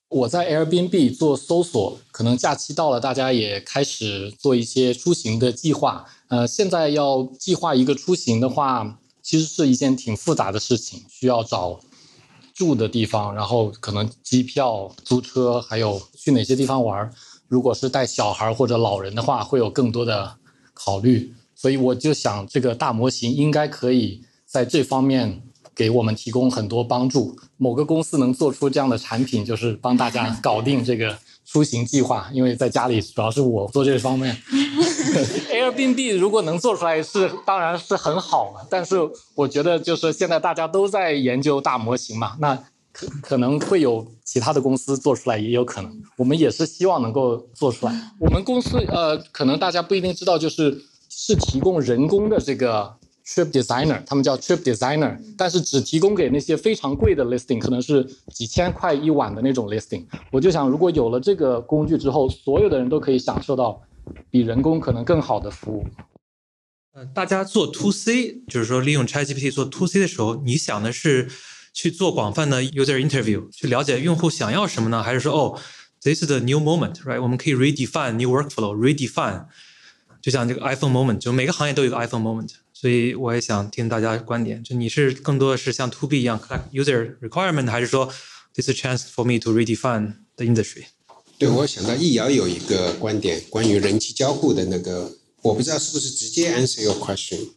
[0.07, 6.05] 我在 Airbnb 做搜索，可能假期到了，大家也开始做一些出行的计划。
[6.27, 11.81] 呃，现在要计划一个出行的话，其实是一件挺复杂的事情，需要找。
[12.55, 17.11] 住的地方，然后可能机票、租车，还有去哪些地方玩。
[17.49, 20.37] 如果是带小孩或者老人的话，会有更多的
[20.73, 21.33] 考虑。
[21.53, 25.43] 所以我就想，这个大模型应该可以在这方面
[25.75, 27.37] 给我们提供很多帮助。
[27.57, 32.29] 某个公司能做出这样的产品，就是帮大家搞定这个出行计划。
[32.33, 34.35] 因为在家里主要是我做这方面。
[35.53, 38.67] Airbnb 如果能做出来，是当然是很好了。
[38.69, 38.97] 但是
[39.35, 42.55] 我觉得，就是现在大家都在研究大模型嘛，那
[42.91, 46.01] 可可能会有其他的公司做出来，也有可能。
[46.17, 48.11] 我们也是希望能够做出来。
[48.19, 52.95] 我们公司呃，可能大家不一定知道，就是是提供人工的这个
[53.27, 60.05] trip designer，他们叫 trip designer，但是只提供给那些非常贵的 listing，可能是几千块一晚的那种 listing。
[60.31, 63.81] 我就想，如果有了这个工具之后，所有的人都可以享受到。
[64.29, 65.87] 比人工可能更好的服务。
[66.93, 71.29] 呃，大家做 to C，就是说利用 ChatGPT 做 to C 的时候，你想的是
[71.73, 75.03] 去做广泛的 user interview，去了解用户想要什么呢？
[75.03, 75.59] 还是说，哦
[76.01, 77.21] ，this is the new moment，right？
[77.21, 79.47] 我们可以 redefine new workflow，redefine，
[80.21, 82.51] 就像这个 iPhone moment，就每个行业都有个 iPhone moment。
[82.71, 88.05] 所以我也想听大家观点，就你是更多的是像 to B 一样 collect user requirement，还是说
[88.53, 90.85] this is a chance for me to redefine the industry？
[91.37, 97.49] 对，我想到易遥有一个观点，关于人机交互的那个，我不知道是不是直接 answer your question。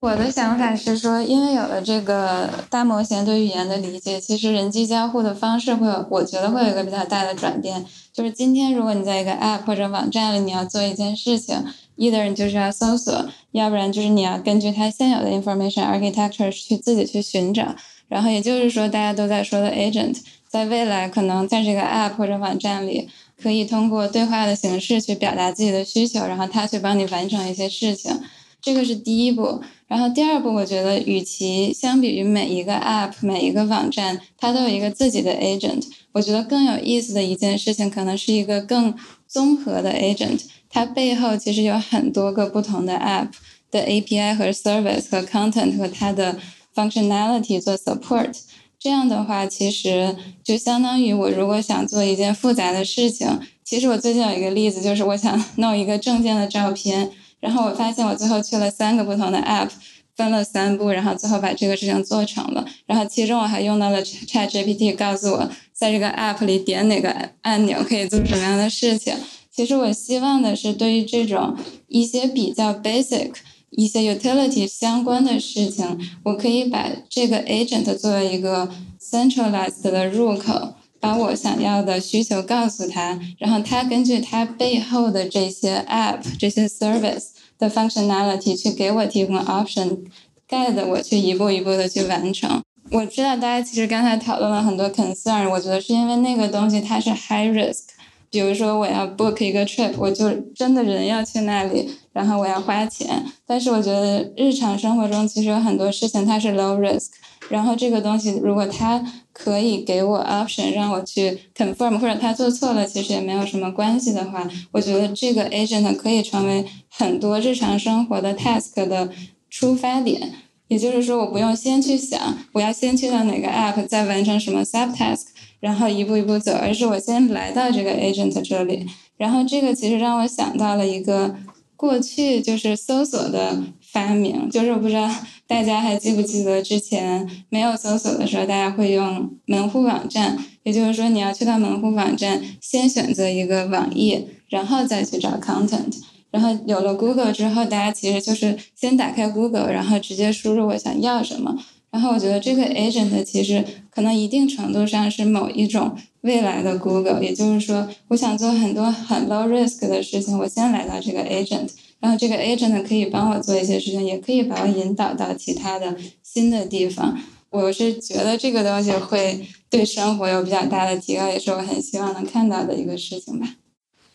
[0.00, 7.84] 我的想法是说，因为有了这个大模型对语言的理解，其实人机交互的方式会有，我觉得会有一个比较大的转变。
[8.12, 11.64] 就是今天，如果你在一个 app 或者网站里，你要做一件事情
[11.96, 17.74] ，either 你就是要搜索，要不然就是你要根据它现有的 information architecture 去自己去寻找。
[18.06, 20.18] 然后也就是说，大家都在说的 agent。
[20.48, 23.08] 在未来，可能在这个 App 或者网站里，
[23.40, 28.18] 可以通过对话的形式去表达自己的需求，然后他去帮你完成一些事情。
[28.60, 29.60] 这个是第一步。
[29.86, 35.82] 然后第二步，我觉得与其相比于每一个 App、每一个网站，它都有一个自己的 agent，
[36.12, 38.94] 我觉得更有意思的一件事情，可能是一个更
[39.26, 43.28] 综合的 agent，它背后其实有很多个不同的 App
[43.70, 46.38] 的 API 和 service 和 content 和它的
[46.74, 48.34] functionality 做 support。
[48.80, 50.14] 这样的话，其实
[50.44, 57.10] 就相当于我如果想做一件复杂的事情，其实我最近有一个例子，就是我想 弄一个证件的照片，
[57.40, 59.68] 然后我发现我最后去了三个不同的 app，
[60.14, 62.64] 分了三步，然后最后把这个事情做成了。
[62.86, 69.12] 然后其中我还用到了 Chat GPT，告诉我在这个 app 里点哪个按钮可以做什么样的事情。
[69.50, 71.56] 其实我希望的是，对于这种
[71.88, 73.32] 一些比较 basic。
[73.78, 78.68] 一些 utility 相关的事情，我可以把这个 agent 作为一个
[79.00, 92.60] centralized 的入口，把我想要的需求告诉他，然后他根据他背后的这些 app、这些 service 的 functionality 去给我提供 option，guide 我去一步一步的去完成。
[92.90, 97.82] 我知道大家其实刚才讨论了很多 concern，我觉得是因为那个东西它是 high risk。
[98.30, 103.24] 比如说我要 book 一个 trip，我就真的人要去那里，然后我要花钱。
[103.46, 107.08] 但是我觉得日常生活中其实有很多事情它是 low risk，
[107.48, 119.08] 然后这个东西如果它可以给我 option 让我去 confirm，或者他做错了其实也没有什么关系的话，我觉得这个 agent 可以成为很多日常生活的 task 的
[119.48, 120.32] 出发点。
[120.68, 125.26] 也就是说，我不用先去想我要先去到哪个 app，再完成什么 sub task。
[125.60, 131.34] 然后一步一步走，而是我先来到这个 agent 这里，然后这个其实让我想到了一个
[131.74, 135.10] 过去就是搜索的发明，就是我不知道
[135.48, 145.92] 大家还记不记得之前没有搜索的时候，大家会用门户网站，也就是说你要去到门户网站，先选择一个网页，然后再去找 content，
[146.30, 151.58] 然后有了 Google 之后，大家其实就是先打开 Google，然后直接输入我想要什么。
[151.90, 167.18] 然后我觉得这个 agent 其实可能一定程度上是某一种未来的 Google，也就是说，我想做很多很 low risk 的事情，我先来到这个 agent，然后这个 agent 可以帮我做一些事情，也可以把我引导到其他的新的地方。
[167.48, 173.54] 我是觉得这个东西会对生活有比较大的提高，也是我很希望能看到的一个事情吧。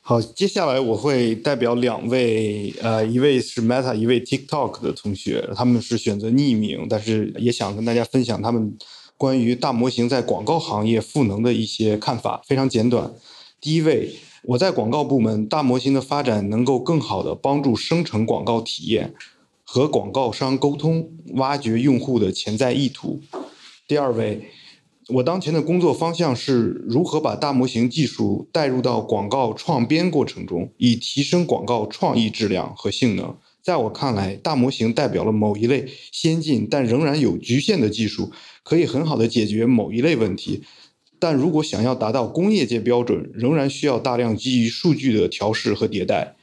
[0.06, 8.78] 好，接下来我会代表两位，呃，一位是 Meta，一位 TikTok 的同学，他们是选择匿名，但是也想跟大家分享他们
[9.16, 13.13] 关于大模型在广告行业赋能的一些看法，非常简短。
[13.62, 14.13] 第一位，
[14.44, 19.13] 我在广告部门，大模型的发展能够更好的帮助生成广告体验，
[19.63, 23.22] 和广告商沟通，挖掘用户的潜在意图。
[23.88, 24.50] 第二位。
[25.10, 33.36] 我当前的工作方向是如何把大模型技术带入到广告创编过程中，以提升广告创意质量和性能。
[33.62, 38.32] 在我看来，大模型代表了某一类先进但仍然有局限的技术，
[38.63, 40.63] 可以很好的解决某一类问题。
[41.20, 46.36] 但如果想要达到工业界标准，仍然需要大量基于数据的调试和迭代。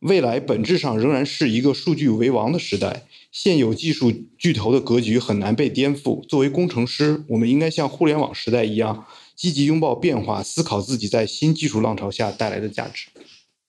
[0.00, 3.04] 未来本质上仍然是一个数据为王的时代。
[3.32, 6.22] 现有技术巨头的格局很难被颠覆。
[6.28, 13.06] 作为工程师，我们应该像互联网时代一样，积极拥抱变化，思考自己在新技术浪潮下带来的价值。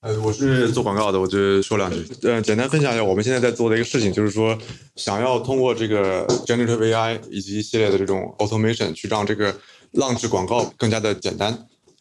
[0.02, 2.06] 呃，我是做广告的，我就说两句。
[2.24, 4.58] 呃，简单分享一下我们现在在做的一个事情，就是说，
[4.98, 9.58] 想要通过这个 generative AI 以及一系列的这种 automation，去让这个
[9.94, 11.58] 浪制广告更加的简单。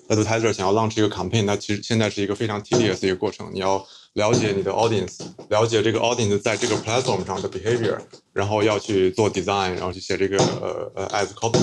[0.09, 3.87] Advertiser 想要 launch 一个 campaign，那其实现在是一个非常 tedious 的一个过程，你要。
[4.15, 7.97] 了解你的 audience，了解这个 audience 在这个 platform 上的 behavior，
[8.35, 11.59] 然后要去做 design，然后去写这个呃呃 as copy，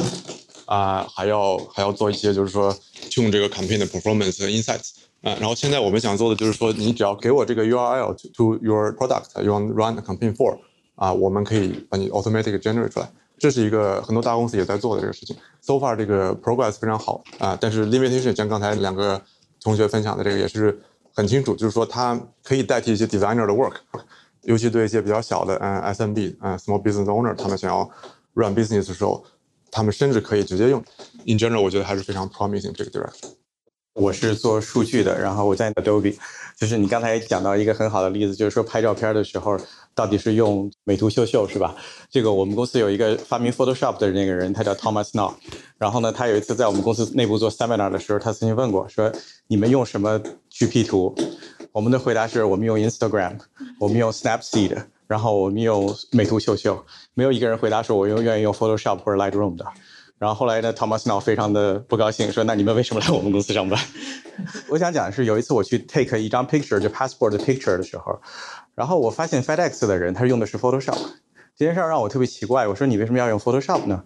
[0.65, 2.75] 啊，还要还要做一些就是说
[3.17, 10.57] 用这个 campaign 的 performance 和 insights，啊，然后现在我们想做的就是说，你只要给我这个 URL to to your product，you want run a campaign for，
[10.95, 15.35] 啊，我们可以把你 automatic generate 出来，这是一个很多大公司也在做的这个事情。
[15.61, 19.21] So far 这个 progress 非常好啊，但是 limitation 像刚才两个
[19.61, 20.81] 同学分享的这个也是。
[21.19, 23.73] 很清楚，就是说它可以代替一些 designer 的 work，
[24.43, 27.89] 尤其对一些比较小的嗯 SMB 嗯 small business owner，他们想要
[28.35, 29.25] run business 的时候，
[29.69, 30.81] 他们甚至可以直接用。
[31.25, 33.33] In general，我觉得还是非常 promising 这个 direction。
[33.99, 36.15] 我是做数据的，然后我在 Adobe，
[36.57, 39.57] 就是你刚才讲到一个很好的例子，就是说拍照片的时候
[39.93, 41.75] 到底是用美图秀秀是吧？
[42.09, 45.33] 这个我们公司有一个发明 Photoshop 的那个人，他叫 Thomas Now，
[45.77, 49.11] 然后呢，他有一次在我们公司内部做 seminar 的时候，他曾经问过说
[49.47, 51.13] 你们用什么去 P 图？
[51.73, 53.37] 我们的回答是我们用 Instagram，
[53.79, 59.65] 我们用 Snapseed，然后我们用美图秀秀，没有一个人回答说我用愿意用 Photoshop 或者 Lightroom 的。
[60.19, 63.79] 然后后来呢，Thomas Now 非常的不高兴，说：“那你们为什么来我们公司上班？”
[64.67, 68.19] 我想讲的是，有一次我去 take 一张 picture，就 passport picture 的时候，
[68.75, 70.99] 然后我发现 FedEx 的人他用的是 Photoshop，
[71.55, 72.67] 这件事儿让我特别奇怪。
[72.67, 74.03] 我说你为什么要用 Photoshop 呢？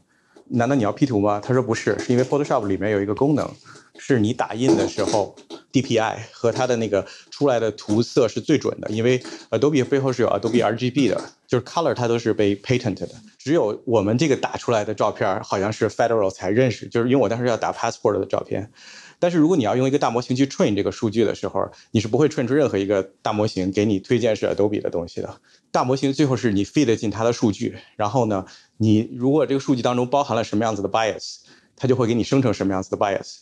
[0.50, 1.42] 难道你要 P 图吗？
[1.44, 3.50] 他说不是，是因为 Photoshop 里面有一个功能，
[3.98, 5.36] 是你打印的时候
[5.72, 8.92] DPI 和它的那个出来的图色是最准的。
[8.92, 11.22] 因为 Adobe 背后是有 Adobe RGB 的，
[11.54, 13.08] 就是 color 它都是被 patent 的。
[13.38, 18.72] 只有我们这个打出来的照片好像是 Federal 才认识，就是因为我当时要打 passport 的照片。
[19.20, 25.42] 但是如果你要用一个大模型去 train 这个数据的时候，你是不会 train 出任何一个大模型给你推荐是 Adobe 的东西的。
[25.70, 28.44] 大模型最后是你 feed 进它的数据，然后呢，
[28.78, 31.42] 你如果这个数据当中包含了什么样子的 bias，
[31.76, 33.42] 它就会给你生成什么样子的 bias。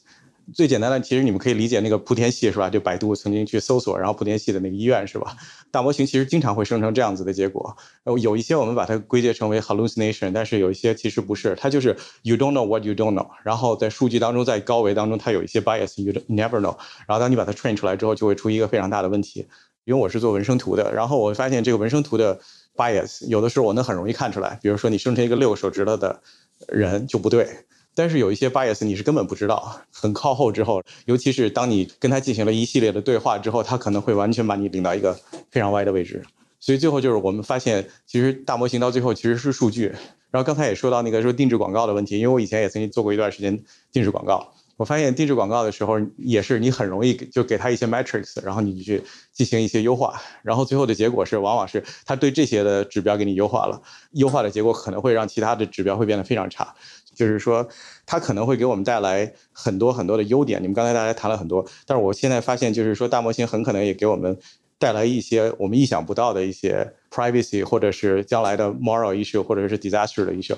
[0.54, 2.69] 最简单的，其实你们可以理解那个莆田系是吧？
[2.69, 5.36] 就百度曾经去搜索，然后莆田系的那个医院是吧？
[5.71, 7.75] 大模型其实经常会生成这样子的结果。
[8.19, 13.27] 有一些我们把它归结成为 hallucination，但是有一些其实不是，它就是 you don't know what you don't know。
[13.43, 16.75] 然后在数据当中，在高维当中，它有一些 bias，you never know。
[17.08, 19.47] 然后当你把它 train 出来之后，就会出一个非常大的问题。
[19.84, 22.39] 因为我是做纹身图的，然后我发现这个纹身图的
[22.75, 26.21] bias 有的时候我能很容易看出来，比如说你生成一个六个手指头的
[26.67, 27.47] 人就不对。
[27.93, 36.23] 但是有一些 bias 你是根本不知道，很靠后之后，尤其是当你跟他进行了一系列的对话之后，他可能会完全把你领到一个非常歪的位置。
[36.60, 39.93] 所以最后就是我们发现，其实大模型到最后其实是数据。
[40.30, 56.73] 然后刚才也说到那个说定制广告的问题，因为我以前也曾经做过一段时间定制广告，我发现定制广告的时候也是你很容易就给他一些 metrics，然后你去进行一些优化，然后最后的结果是往往是他对这些的指标给你优化了，优化的结果可能会让其他的指标会变得非常差。
[57.13, 57.67] 就是说，
[58.06, 60.62] 它可能会给我们带来很多很多的优点。
[60.62, 64.38] 你们刚才大家谈了很多，但是我现在发现，就是说，大模型很可能也给我们
[64.78, 70.56] 带来一些我们意想不到的一些 privacy，或者是将来的 moral issue，或者是 disaster 的 issue。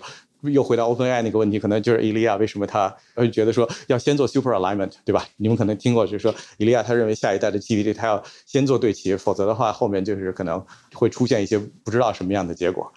[0.52, 5.26] 又回到 OpenAI 那个问题，可能就是伊利亚为什么他会觉得说要先做 super alignment，对吧？
[5.38, 10.62] 你们可能听过，就是说伊利亚他认为下一代的 GPT 他要先做对齐，否则的话后面就是可能
[10.94, 12.92] 会出现一些不知道什么样的结果。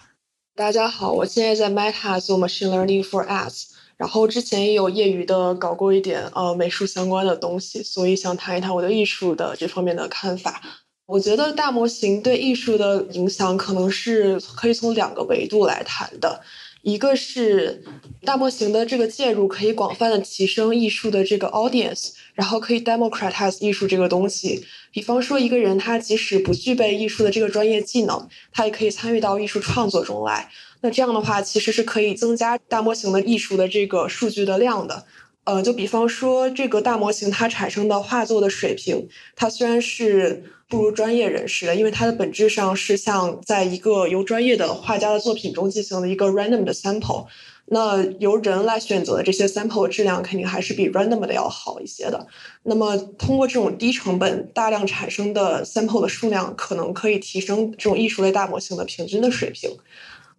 [0.57, 3.65] 大家好，我现在在 Meta 做 Machine Learning for Ads，
[3.95, 10.59] 然后之前也有业余的搞过一点呃美术相关的东西，所以想谈一谈我对艺术的这方面的看法。
[11.05, 16.41] 我觉得大模型对艺术的影响可能是可以从两个维度来谈的。
[16.83, 17.83] 一个是
[18.23, 24.65] 大模型的这个介入可以广泛的提升艺术的这个 audience，然后可以 democratize 艺术这个东西。
[24.91, 30.49] 比方说，一个人他即使不具备艺术的这个专业技能，他也可以参与到艺术创作中来。
[30.81, 35.05] 那这样的话，其实是可以增加大模型的艺术的这个数据的量的。
[35.43, 40.43] 呃，就比方说，这个大模型它产生的画作的水平，它虽然是。
[40.69, 47.25] 不如专业人士的，因为它的本质上是像在一个由专业的画家的作品中进行了一个 random 的 sample，
[47.67, 52.27] 那由人来选择的这些 sample 的质量肯定还是比 random 的要好一些的。
[52.63, 59.71] 那么通过这种低成本大量产生的 sample 的数量，可能可以提升这种艺术类大模型的平均的水平。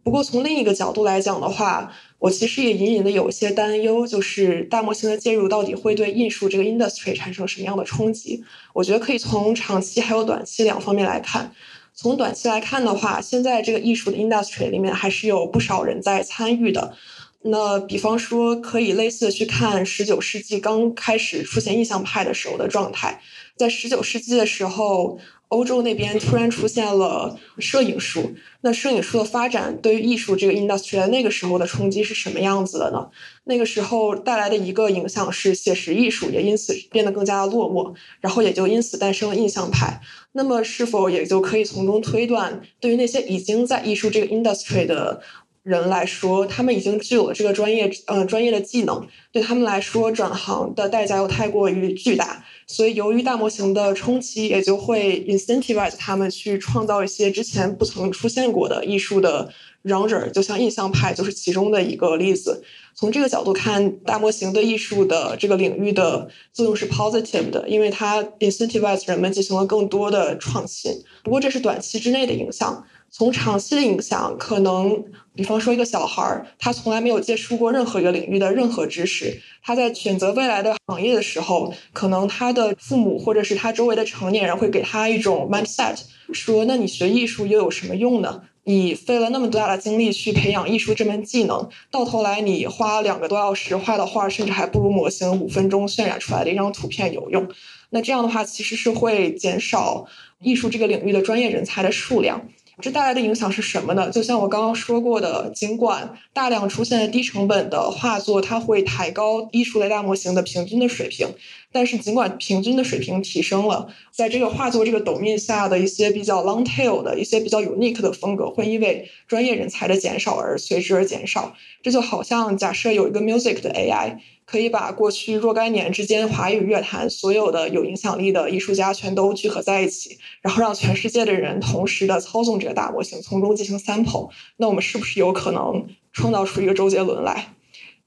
[0.09, 8.43] 不过从另一个角度来讲的话，我其实也隐隐的有一些担忧，就是大模型的介入到底会对艺术这个 industry 产生什么样的冲击？
[8.73, 11.53] 我觉得可以从长期还有短期两方面来看。
[11.95, 16.95] 从短期来看的话，现在这个艺术的 industry 里面还是有不少人在参与的。
[17.43, 23.21] 那比方说，可以类似的去看十九世纪刚开始出现印象派的时候的状态，
[23.59, 25.19] 在十九世纪的时候。
[25.49, 33.09] 欧洲那边突然出现了摄影术，那摄影术的发展对于艺术这个 industry 在那个时候的冲击是什么样子的呢？
[33.45, 40.01] 那个时候带来的一个影响是写实艺术也因此变得更加的落寞，然后也就因此诞生了印象派。
[40.33, 45.21] 那么是否也就可以从中推断，对于那些已经在艺术这个 industry 的？
[45.65, 59.51] 人来说，他们已经具有了这个专业，呃，专业的技能，对他们来说，转行的代价又太过于巨大，所以由于大模型的冲击，也就会 incentivize 他们去创造一些之前不曾出现过的艺术的
[59.85, 62.63] genre，就像印象派就是其中的一个例子。
[62.95, 70.93] 从这个角度看，大模型对艺术的这个领域的作用是 positive 的，因为它 incentivize 人们进行了更多的创新。
[71.25, 72.85] 不过这是短期之内的影响。
[73.11, 85.99] 从长期的影响，可能比方说一个小孩儿，他从来没有接触过任何一个领域的任何知识，他在选择未来的行业的时候，可能他的父母或者是他周围的成年人会给他一种 mindset，
[86.33, 88.43] 说，那你学艺术又有什么用呢？
[88.65, 97.49] 你费了那么多大的精力去培养艺术这门技能，到头来你花两个多小时画的画，甚至还不如模型五分钟渲染出来的一张图片有用。
[97.89, 100.05] 那这样的话，其实是会减少
[100.43, 102.47] 艺术这个领域的专业人才的数量。
[102.81, 104.09] 这带来的影响是什么呢？
[104.09, 111.27] 就像我刚刚说过的，尽管大量出现的低成本的画作，它会抬高艺术类大模型的平均的水平，
[111.73, 121.57] 但是尽管平均的水平提升了，在这个画作这个斗面下的一些比较 long tail 的一些比较 unique 的风格，会因为专业人才的减少而随之而减少。
[121.83, 124.19] 这就好像假设有一个 music 的 AI，
[124.51, 137.55] 可以把过去若干年之间华语乐坛所有的有影响力的艺术家全都聚合在一起，然后让全世界的人同时的操纵这个大模型，从中进行 sample，那我们是不是有可能创造出一个周杰伦来？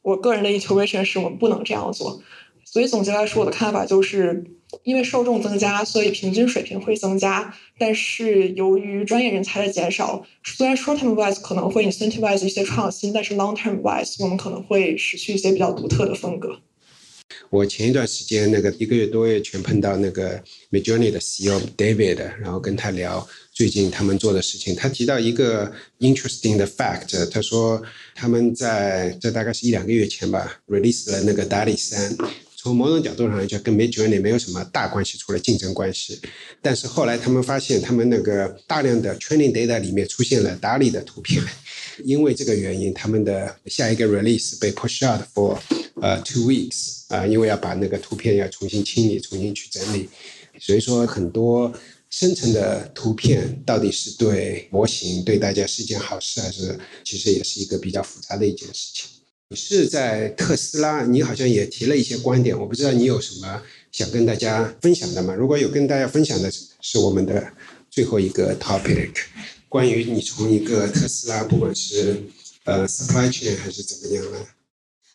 [0.02, 2.24] 我个人的 intuition 是我们不能这样做。
[2.64, 4.44] 所以总结来说，我的看法就是，
[4.84, 7.54] 因为受众增加，所以平均水平会增加。
[7.78, 16.60] 但是由于专业人才的减少，虽然 short term wise 可能会 incentivize 一些创新，但是 long term wise 我们可能会失去一些比较独特的风格。
[17.50, 24.76] 我前一段时间那个一个月多月全碰到那个 Majorney 的 CEO David，然后跟他聊最近他们做的事情。
[24.76, 27.82] 他提到一个 interesting 的 fact，他说
[28.16, 32.16] 他们在这大概是一两个月前吧，release 了那个 DALL-E 三。
[32.62, 36.22] 从某种角度上来讲，跟 Midjourney 没有什么大关系，除了竞争关系。
[36.62, 41.44] 但是后来他们发现，他们那个大量的 training data 里面出现了 DALL-E 的图片，
[42.06, 45.60] 因为这个原因，他们的下一个 release 被 push out for
[46.00, 50.08] 呃 two weeks 啊，因为要把那个图片要重新清理、重新去整理。
[50.60, 51.74] 所以说，很多
[52.12, 59.10] 生成的图片到底是对模型、对大家是件好事，还是其实也是一个比较复杂的一件事情。
[59.52, 65.36] 你是在特斯拉，你好像也提了一些观点，我不知道你有什么想跟大家分享的吗？
[65.36, 66.50] 如果有跟大家分享的，
[66.80, 67.52] 是我们的
[67.90, 69.12] 最后一个 topic，
[69.68, 72.24] 关于你从一个特斯拉，不管是
[72.64, 74.38] 呃 supply chain 还是怎么样呢？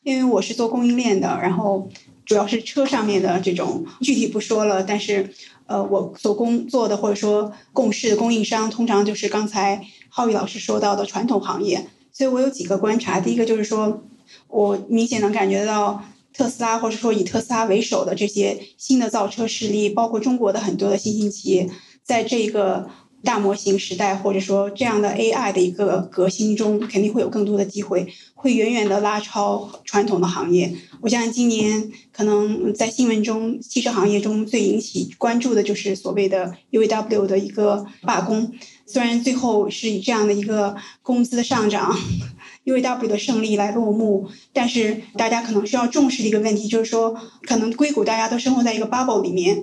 [0.02, 1.88] 因为我是做供应链的，然后
[2.26, 4.84] 主要是车上面的这种，具体不说了。
[4.84, 5.30] 但是
[5.66, 11.86] 呃，我所工作的或者说共事的供应商，通常就是刚才浩宇老师说到的传统行业。
[12.16, 14.02] 所以我有几个观察，第一个就是说。
[14.48, 16.02] 我明显能感觉到
[16.32, 21.70] 特斯拉，或者说以特斯拉为首的这些新的造车势力，包括中国的很多的新兴企业，
[22.02, 22.90] 在这个
[23.24, 30.72] 大模型时代，或者说这样的 AI 的一个革新中，肯定会有更多的机会，会远远的拉超传统的行业。
[31.00, 38.52] 我相信今年可能在新闻中，汽车行业中最引起关注的就是所谓的 UAW 的一个罢工，
[38.86, 41.96] 虽然最后是以这样的一个工资的上涨。
[42.66, 49.62] UAW 的胜利来落幕，但是大家可能需要重视的一个问题就是说，可能硅谷大家都生活在一个 bubble 里面，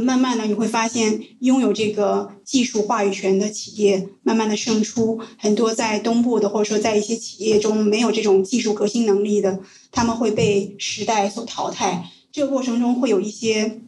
[0.00, 12.10] 慢慢的你会发现，拥有这个技术话语权的企业慢慢的胜出，很多在东部的或者说在一些企业中没有这种技术革新能力的，他们会被时代所淘汰。
[12.32, 13.80] 这个过程中会有一些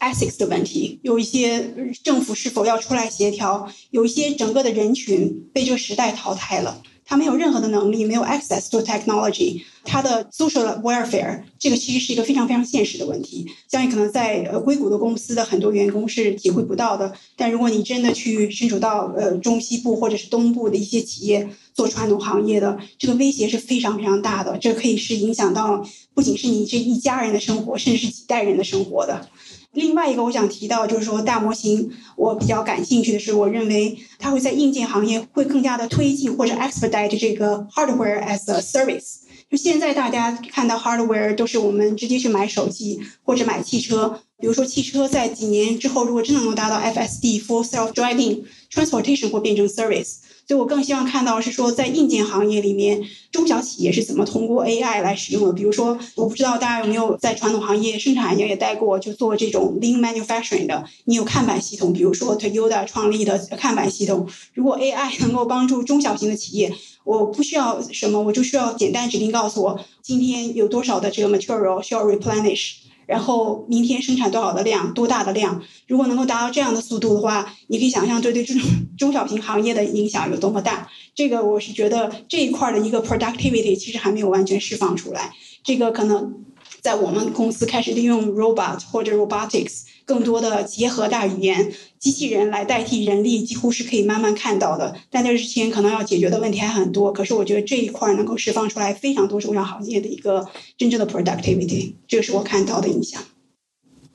[0.00, 6.82] ethics 的问题，有一些政府是否要出来协调，有一些整个的人群被这个时代淘汰了。
[7.10, 13.44] 他没有任何的能力，没有 access to technology，他的 social welfare 这个其实是一个非常非常现实的问题。
[13.68, 17.12] 相信可能在呃硅谷的公司的很多员工是体会不到的。
[17.36, 24.56] 但如果你真的去身处到呃中西部或者是东部的一些企业做传统行业的，这个威胁是非常非常大的。
[24.58, 25.84] 这可以是影响到
[26.14, 29.28] 不仅是你这一家人的生活，甚至是几代人的生活的。
[29.72, 39.20] 另外一个我想提到就是说大模型，我比较感兴趣的是，我认为它会在硬件行业会更加的推进或者 expedite 这个 hardware as a service。
[39.48, 50.16] 就现在大家看到 hardware 都是我们直接去买手机或者买汽车，比如说汽车在几年之后如果真的能达到 FSD full self driving transportation 会变成 service。
[50.50, 55.52] 所以我更希望看到是说，在硬件行业里面，中小企业是怎么通过 AI 来使用的。
[55.52, 60.84] 比如说，我不知道大家有没有在传统行业、生产行业也待过，就做这种 Lean Manufacturing 的。
[61.04, 64.26] 你有看板系统，比如说 Toyota 创立的看板系统。
[64.52, 66.74] 如果 AI 能够帮助中小型的企业，
[67.04, 72.89] 我不需要什么，我就需要简单指令告诉我今天有多少的这个 material 需要 replenish。
[73.10, 75.60] 然后明天生产多少的量，多大的量？
[75.88, 78.56] 如果能够达到这样的速度的话，你可以想象这对中
[78.96, 80.88] 中小型行业的影响有多么大。
[81.12, 85.34] 这个我是觉得这一块的一个 productivity 其实还没有完全释放出来。
[85.64, 86.44] 这个可能
[86.80, 89.82] 在我们公司开始利用 robot 或者 robotics。
[90.10, 94.96] 更多的结合大语言机器人来代替人力，几乎是可以慢慢看到的。
[95.08, 97.12] 但在之前可能要解决的问题还很多。
[97.12, 100.44] 可是我觉得这一块能够释放出来非常多中小行业的一个
[100.76, 103.22] 真正的 productivity，这个是我看到的影响。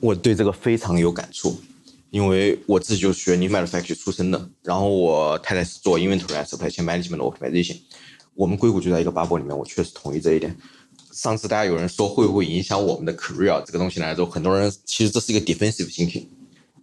[0.01, 1.55] 我对这个非常有感触，
[2.09, 7.77] 因为我自己就是学 new manufacturing 出身的，然后我太太是做 inventory supply chain management organization。
[8.33, 10.53] 我们硅谷就在一个 bubble 里面，我确实同意这一点。
[11.15, 16.25] 上次大家有人说会不会影响我们的 career 这个东西来说，很多人其实这是一个 defensive thinking。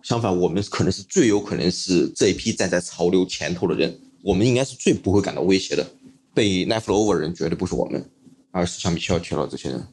[0.03, 5.87] 相反，我们可能是最有可能是这一批站在潮流前头的人，我们应该是最不会感到威胁的。
[6.33, 8.03] 被 left over 人绝对不是我们，
[8.51, 9.87] 而是像 Michelle 提到这些人。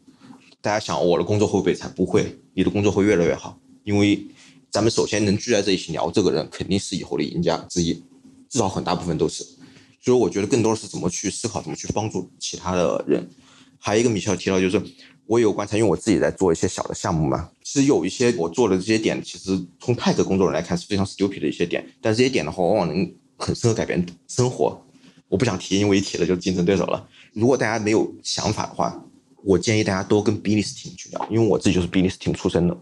[0.62, 1.92] 大家想我的工作会不会惨？
[1.94, 4.26] 不会，你的工作会越来越好，因为
[4.72, 7.94] 咱们首先能聚在这一起聊这个人，肯定是以后的赢家之一，
[8.48, 9.46] 至少很大部分都是。
[10.02, 13.30] 所以我觉得更多的是怎么去思考，怎么去帮助其他的人。
[13.80, 14.82] 还有一个米肖提到，就是
[15.26, 17.50] 我有观察，因为我自己在做一些小的项目嘛。
[17.64, 24.80] 其实有一些我做的这些点，其实从泰克工作人来看是非常 stupid 的一些点，但这些点的话，往往能很深刻改变生活。
[25.28, 27.08] 我不想提，因为一提了就竞争对手了。
[27.34, 29.04] 如果大家没有想法的话，
[29.44, 32.76] 我建议大家多跟 business team 去聊，因为我自己就是 business team 出身的，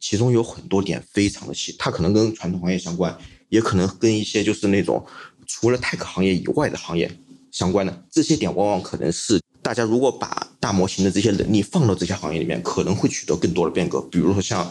[0.00, 3.16] 其中有很多点非常的细，它可能跟传统行业相关，
[3.50, 5.04] 也可能跟一些就是那种
[5.46, 7.10] 除了泰克行业以外的行业
[7.52, 14.00] 相关的这些点，往往可能是大家如果把大模型的这些能力放到这些行业里面，可能会取得更多的变革。
[14.02, 14.64] 比如说像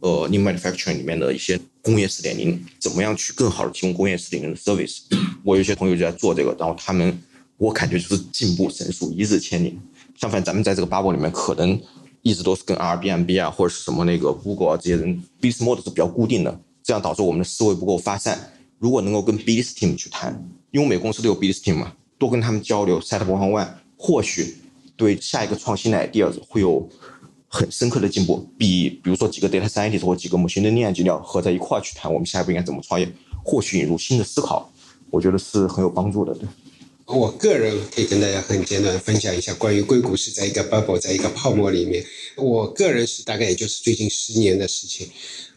[0.00, 4.98] 呃 new manufacturing 里面的一些工业四点零，怎么样去更好的提供工业四点零的 service。
[5.42, 7.18] 我有些朋友就在做这个，然后他们
[7.56, 9.78] 我感觉就是进步神速，一日千里。
[10.20, 11.80] 相反，咱们在这个 bubble 里面，可能
[12.20, 18.52] 一直都是跟 Airbnb 啊，或者是什么那个 Google 啊这些人 business model 是比较固定的，这样导致我们的思维不够发散。
[18.78, 23.68] 如果能够跟 business team 去谈，因为每公司都有 business team 嘛，多跟他们交流，set up one on one，
[24.06, 24.54] 或许
[24.96, 26.86] 对下一个创新的 idea 会有
[27.48, 28.46] 很深刻的进步。
[28.58, 33.10] 比比如说几个 data scientist 或几个 machine learning engineer 合在一块去谈，我们下一步应该怎么创业，
[33.42, 34.70] 或许引入新的思考，
[35.08, 36.34] 我觉得是很有帮助的。
[36.34, 36.46] 对。
[37.06, 42.04] 我个人可以跟大家很简短分享一下关于硅谷是在一个 bubble，在一个泡沫里面。
[42.36, 45.08] 我个人是大概也就是最近十年的事情，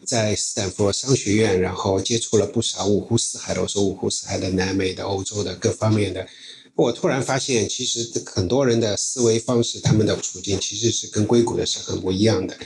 [0.04, 6.26] 在斯坦福商学院，然后接触了不少五湖四海的，我说五湖四海的南美的、欧洲的各方面的。
[6.78, 12.56] 我突然发现，其实很多人的思维方式，他们的处境其实是跟硅谷的是很不一样的，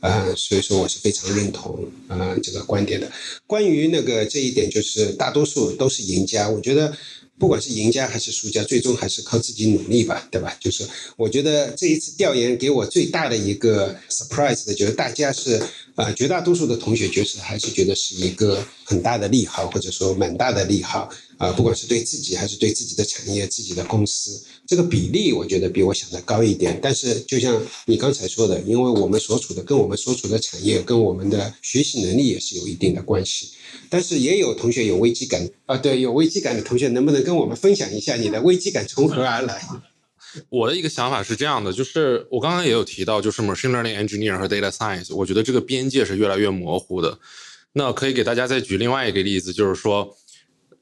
[0.00, 3.12] 啊，所以说我是非常认同啊这个观点的。
[3.46, 6.96] 关于那个这一点，就是大多数都是赢家，我觉得。
[7.40, 10.52] 不管是赢家还是输家，最终还是靠自己努力吧，对吧？
[10.58, 10.84] 就是
[11.16, 15.62] 我觉得这一次调研给我最大的一个 surprise 的，就是大家是
[15.98, 26.78] 啊，绝大多数的同学就是还是觉得是一个很大的利好，或者说蛮大的利好啊，不管是对自己还是对自己的产业、自己的公司，这个比例我觉得比我想的高一点。
[26.80, 33.50] 但是就像你刚才说的，因为我们所处的跟我们所处的产业跟我们的学习能力也是有一定的关系。
[33.90, 39.60] 但是也有同学有危机感啊，对，有危机感的同学，能不能跟我们分享一下你的危机感从何而来？
[40.48, 47.18] 我的一个想法是这样的，就是我刚刚也有提到，就是 machine learning engineer 和 data science，我觉得这个边界是越来越模糊的。
[47.72, 50.16] 那可以给大家再举另外一个例子，就是说，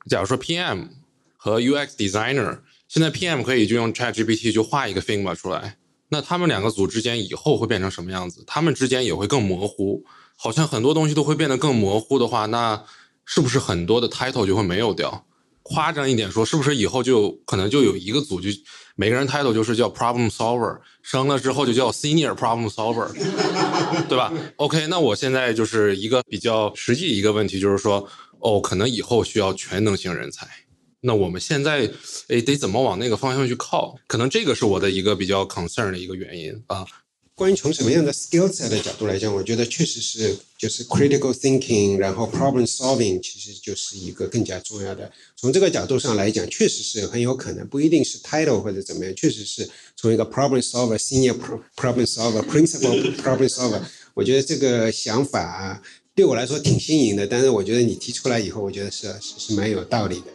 [0.08, 0.88] 假如说 PM
[1.36, 5.76] 和 UX designer，现在 PM 可以就用 ChatGPT 就画一个 Figma 出来，
[6.08, 8.44] 那他们两个组之间以后会变成什么样子？
[8.46, 10.04] 他们之间也会更模糊。
[10.38, 12.84] 好像很多东西都会变得更模糊的话，那
[13.24, 15.26] 是不是很多的 title 就会没有掉？
[15.68, 18.48] 夸张一点说，是不是以后就可能就有一个组，就
[18.94, 23.12] 每个人 title 就是叫 problem solver，升了之后就叫 senior problem solver，
[24.08, 28.08] 对吧？OK，那我现在就是一个比较实际一个问题，就是说，
[28.38, 30.46] 哦，可能以后需要全能型人才，
[31.00, 31.90] 那我们现在
[32.28, 33.96] 诶得怎么往那个方向去靠？
[34.06, 36.86] 可能这个是我的一个比较 concern 的一个原因啊。
[37.36, 45.12] 关于从什么样的 skill set 的角度来讲，我觉得确实是就是 critical thinking，然后 problem solving，其实就是一个更加重要的。
[45.36, 51.36] 从这个角度上来讲，确实是很有可能，不一定是 title 或者怎么样，确实是从一个 problem solver、senior
[51.76, 53.82] problem solver、principal problem solver，
[54.14, 55.82] 我觉得这个想法
[56.14, 57.26] 对我来说挺新颖的。
[57.26, 60.26] 但是我觉得你提出来以后，我觉得是是是蛮有道理的。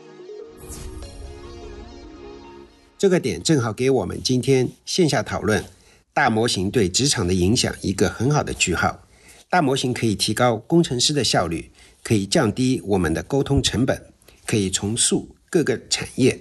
[3.00, 5.66] 这个点正好给我们今天线下讨论。
[6.14, 9.08] 大模型对职场的影响，一个很好的句号。
[9.50, 11.72] 大模型可以提高工程师的效率，
[12.04, 14.02] 可以降低我们的沟通成本，
[14.46, 16.40] 可以重塑各个产业。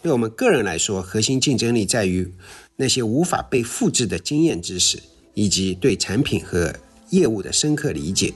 [0.00, 2.32] 对我们个人来说，核心竞争力在于
[2.76, 5.00] 那些无法被复制的经验知识，
[5.34, 6.72] 以及对产品和
[7.10, 8.32] 业务的深刻理解。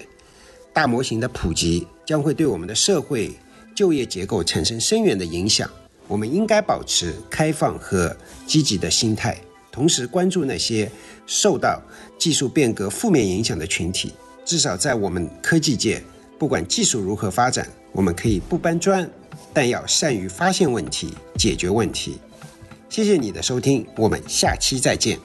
[0.73, 3.33] 大模型的普及将会对我们的社会
[3.75, 5.71] 就业结构产生深远的影响。
[6.09, 9.41] 我们应该保持开放和积极的心态。
[9.71, 10.91] 同时关注那些
[11.27, 11.81] 受到
[12.19, 14.13] 技术变革负面影响的群体。
[14.45, 16.03] 至少在我们科技界，
[16.39, 19.09] 不管技术如何发展，我们可以不搬砖，
[19.53, 22.19] 但要善于发现问题、解决问题。
[22.89, 25.19] 谢谢你的收听，我们下期再见。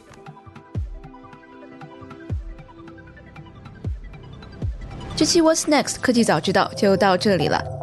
[5.16, 7.83] 这期 What's Next 科技早知道就到这里了。